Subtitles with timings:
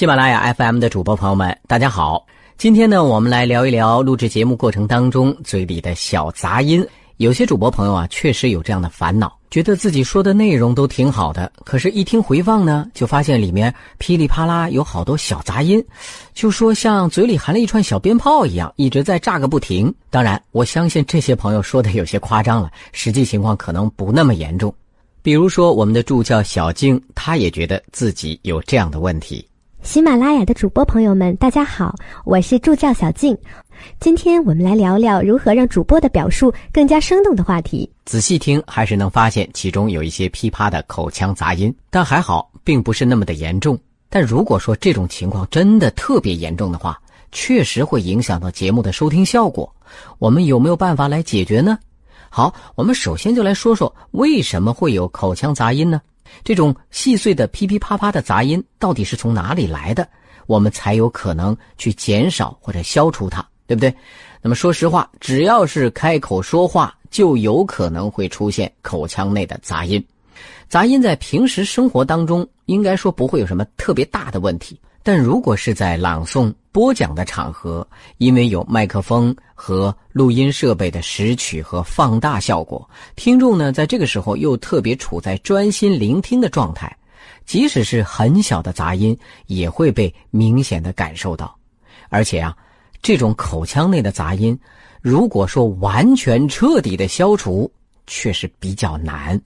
[0.00, 2.26] 喜马拉雅 FM 的主播朋友们，大家好。
[2.56, 6.82] 今天呢，我们来聊一聊录制节目过程当中嘴里的小杂音。
[7.18, 15.84] 有些主播朋友啊，确实有这样的烦恼，觉得自己说的内容都挺好的，可是，一听回放呢，就发现里面噼里啪啦有好多小杂音，
[16.32, 19.94] 就说像嘴里含了一串小鞭炮一样，一直在炸个不停。
[20.08, 24.74] 当然，我相信这些朋友说的有些夸张了，实际情况可能不那么严重。
[25.20, 29.46] 比如说，我们的助教小静，她也觉得自己有这样的问题。
[29.90, 31.92] 喜马拉雅的主播朋友们，大家好，
[32.24, 33.36] 我是助教小静。
[33.98, 37.90] 今天我们来聊聊如何让主播的表述更加生动的话题。
[38.04, 43.76] 仔细听，还是能发现其中有一些噼啪的口腔杂音，但还好，并不是那么的严重。
[44.08, 46.96] 但如果说这种情况真的特别严重的话，
[47.32, 49.68] 确实会影响到节目的收听效果。
[50.20, 51.76] 我们有没有办法来解决呢？
[52.28, 56.00] 好，我们首先就来说说为什么会有口腔杂音呢？
[56.44, 60.06] 这种细碎的噼噼啪啪的杂音到底是从哪里来的？
[60.46, 63.94] 我们才有可能去减少或者消除它，对不对？
[64.42, 70.04] 那么说实话，只要是开口说话，就有可能会出现口腔内的杂音。
[70.68, 74.80] 杂音在平时生活当中，应该说不会有什么特别大的问题。
[75.02, 77.86] 但如果是在朗诵、播讲的场合，
[78.18, 86.94] 因为有麦克风和录音设备的拾取和放大效果，听众呢在这个时候又特别处在专心聆听的状态，
[87.46, 91.56] 即使是很小的杂音也会被明显的感受到。
[92.10, 92.54] 而且啊，
[93.00, 94.56] 这种口腔内的杂音，
[95.00, 97.72] 如果说完全彻底的消除，
[98.06, 99.40] 却是比较难。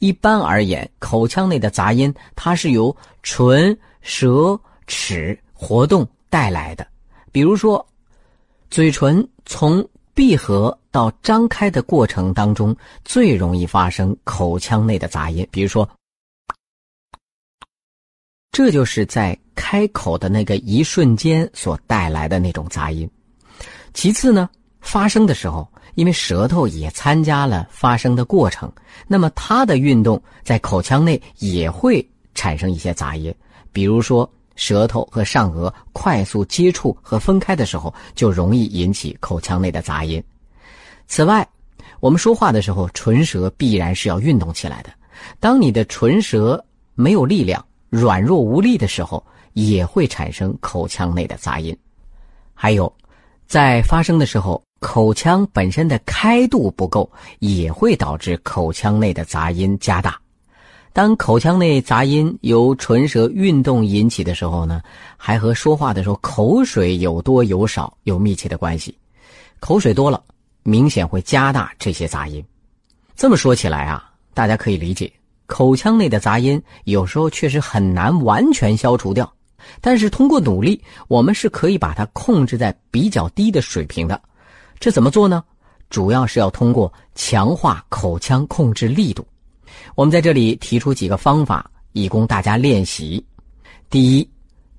[0.00, 4.60] 一般而言，口腔内的杂音它是由唇、舌。
[4.90, 6.84] 齿活动带来的，
[7.30, 7.86] 比如说，
[8.70, 15.46] 嘴唇从闭合到张开的过程当中，最容易发生口腔内的杂音。
[15.52, 15.88] 比如说，
[18.50, 23.08] 这就是在开口的那个一瞬间所带来的那种杂音。
[23.94, 28.70] 其次呢，发声的时候，因为舌头也参加了发声的过程，
[29.06, 32.04] 那么它的运动在口腔内也会
[32.34, 33.32] 产生一些杂音，
[33.72, 34.28] 比如说。
[34.56, 40.22] 舌头和上颚快速接触和分开的时候，就容易引起口腔内的杂音。
[41.06, 41.46] 此外，
[41.98, 44.90] 我们说话的时候，唇舌必然是要运动起来的。
[45.38, 46.62] 当你的唇舌
[46.94, 49.24] 没有力量、软弱无力的时候，
[49.54, 51.76] 也会产生口腔内的杂音。
[52.54, 52.92] 还有，
[53.46, 60.18] 在发声的时候，口腔本身的开度不够，也会导致口腔内的杂音加大。
[60.92, 64.82] 当口腔内杂音由唇舌运动引起的时候呢，
[65.16, 68.96] 还和说话的时候口水有多有少有密切的关系。
[69.60, 70.20] 口水多了，
[70.64, 72.44] 明显会加大这些杂音。
[73.14, 75.12] 这么说起来啊，大家可以理解，
[75.46, 79.32] 口腔内的杂音有时候确实很难完全消除掉，
[79.80, 84.20] 但是通过努力，我们是可以把它控制在比较低的水平的。
[84.80, 85.44] 这怎么做呢？
[85.88, 89.24] 主要是要通过强化口腔控制力度。
[89.94, 93.24] 我们在这里提出几个方法，以供大家练习。
[93.88, 94.30] 第一，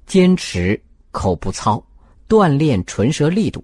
[0.05, 1.83] 坚持口部操，
[2.27, 3.63] 锻炼唇舌力度。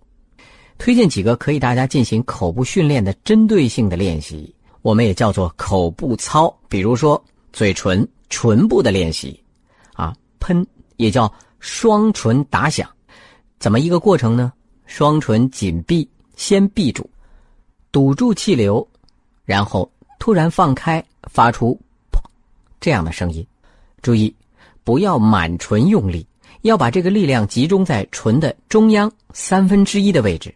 [0.77, 6.55] 推荐几个可以大家进行口部训练的针对性的练习，我们也叫做口部操。
[6.69, 9.41] 比如说，嘴唇唇部的练习，
[9.93, 10.65] 啊，喷
[10.97, 12.87] 也叫双唇打响。
[13.57, 14.53] 怎么一个过程呢？
[14.85, 17.09] 双唇紧闭，先闭住，
[17.91, 18.87] 堵住气流，
[19.45, 21.03] 然后突然放开。
[21.27, 21.79] 发出
[22.11, 22.19] “砰”
[22.79, 23.45] 这样的声音，
[24.01, 24.33] 注意
[24.83, 26.25] 不要满唇用力，
[26.61, 30.53] 要把这个力量集中在唇的中央三分之一的位置，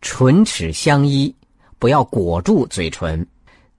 [0.00, 1.34] 唇齿相依，
[1.78, 3.26] 不要裹住嘴唇，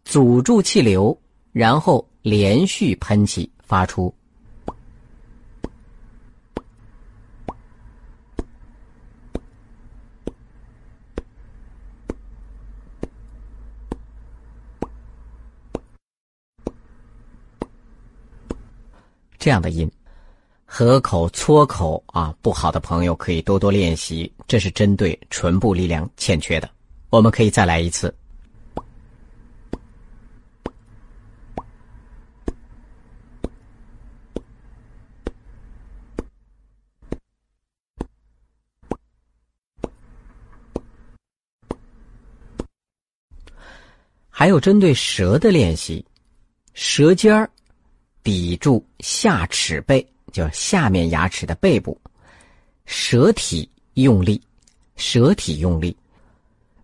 [0.06, 1.18] 阻住气流，
[1.52, 4.14] 然后连续喷气，发出。
[19.40, 19.90] 这样的音，
[20.66, 24.30] 合口、搓口啊，不好的朋友可以多多练习。
[24.46, 26.70] 这是针对唇部力量欠缺的。
[27.10, 28.14] 我们可以再来一次，
[44.30, 46.06] 还有针对舌的练习，
[46.74, 47.50] 舌尖儿。
[48.30, 52.00] 抵住下齿背，就下面牙齿的背部，
[52.86, 54.40] 舌体用力，
[54.98, 55.98] 舌体用力，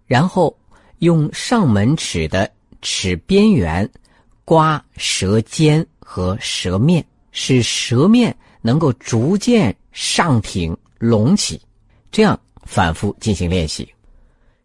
[0.08, 0.58] 然后
[1.00, 2.52] 用上门齿的
[2.82, 3.88] 齿边缘
[4.44, 11.62] 刮舌尖和舌面，使舌面能够逐渐上挺隆起，
[12.12, 13.88] 这样反复进行练习。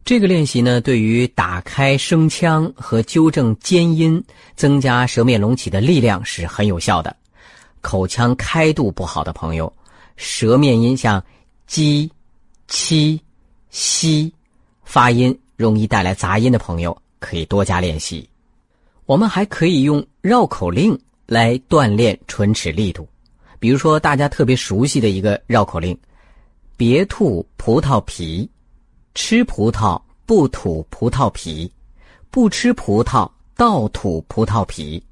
[0.04, 4.22] 这个练习呢，对于打开声腔和纠正尖音、
[4.56, 7.14] 增加舌面隆起的力量是很有效的。
[7.80, 9.72] 口腔开度不好的朋友，
[10.16, 11.22] 舌面音像
[11.66, 12.10] “鸡
[12.66, 13.20] ”“七
[13.70, 14.32] ”“西”
[14.84, 18.28] 发音容易带来杂音的朋友，可以多加练习。
[19.06, 23.08] 我们还可以用绕口令来锻炼唇齿力度，
[23.58, 25.96] 比如说大家特别熟悉的一个绕口令
[26.76, 28.48] ：“别吐葡萄皮，
[29.14, 31.70] 吃葡萄不吐葡萄皮，
[32.30, 35.02] 不吃葡萄倒吐葡萄皮，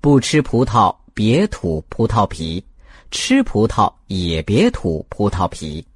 [0.00, 2.62] 不吃葡萄别吐葡萄皮，
[3.10, 5.86] 吃葡萄也别吐葡萄皮，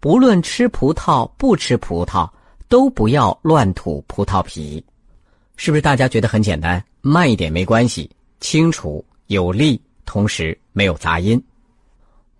[0.00, 2.28] 不论吃葡萄不吃葡萄，
[2.68, 4.84] 都不要乱吐葡萄皮。”
[5.56, 6.82] 是不是大家觉得很简单？
[7.02, 8.10] 慢一点没关系，
[8.40, 11.40] 清楚有力，同时没有杂音。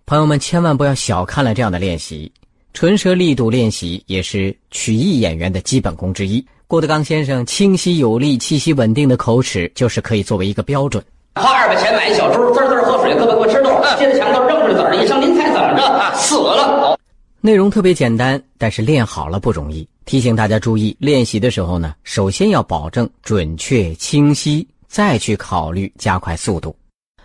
[0.05, 2.29] 朋友们千万不要小看了这样的练习，
[2.73, 6.43] 唇舌力度练习也是曲艺演员的基本功之一。
[6.67, 11.01] 郭德纲先生清晰有力、气息稳定的口齿，就是可以作为一个标准。
[11.35, 16.17] 花二百钱买一小猪，滋滋喝水，胳膊给我吃豆，接着抢豆扔出来籽儿一声，您猜怎么着？
[16.17, 16.97] 死了。
[17.41, 19.87] 内容特别简单，但是练好了不容易。
[20.05, 26.75] 提醒大家注意，练习的时候呢，首先要保证准确清晰，再去考虑加快速度。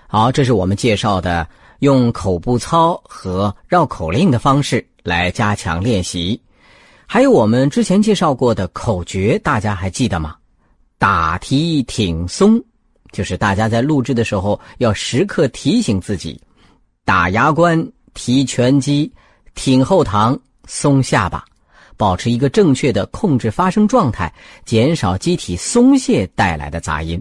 [0.06, 1.48] 好，这是我们介绍的
[1.78, 6.40] 用口部操和绕口令的方式来加强练习。
[7.06, 10.37] 还有我们之前介绍过的口诀，大家还记得吗？
[10.99, 12.62] 打提挺松，
[13.10, 16.40] 就是大家在录制的时候要时刻提醒自己：
[17.05, 19.10] 打牙关、提拳肌、
[19.55, 21.44] 挺后堂、松下巴。
[21.96, 24.32] 保持一个正确的控制发声状态，
[24.64, 27.20] 减少机体松懈带来的杂音。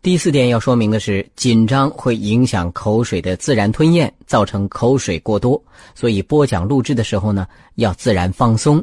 [0.00, 5.60] 第四点要说明的是，紧张会影响口水的自然吞咽，造成口水过多，
[5.94, 8.82] 所以播讲录制的时候呢，要自然放松。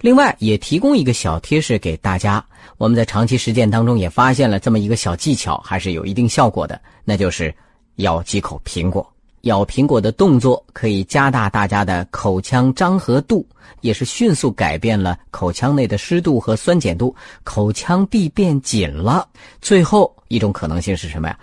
[0.00, 2.44] 另外，也提供一个小贴士给大家，
[2.78, 7.54] 我们在长期实践当中也发现了这么一个小技巧，还是有一定效果的，那就是
[7.96, 9.06] 咬几口苹果。
[9.42, 13.46] 咬苹果的动作可以加大大家的口腔张合度，
[13.82, 19.28] 也是迅速改变了口腔内的湿度和酸碱度，口腔壁变紧了。
[19.60, 21.38] 最后一种可能性是什么呀？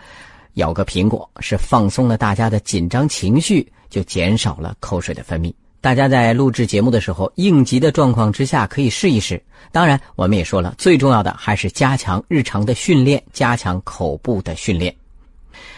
[0.55, 5.53] 咬个苹果是放松了大家的紧张情绪，就减少了口水的分泌。
[5.79, 9.41] 大家在录制节目的时候，应急的状况之下可以试一试。
[9.71, 14.93] 当然，我们也说了，最重要的还是加强日常的训练，加强口部的训练。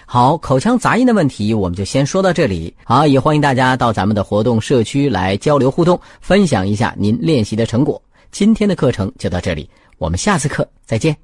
[0.06, 2.75] 好，口腔杂音的问题我们就先说到这里。
[2.83, 8.01] 好，也欢迎大家到咱们的活动社区来交流互动，分享一下您练习的成果。
[8.31, 11.23] 今天的课程就到这里，我们下次课再见。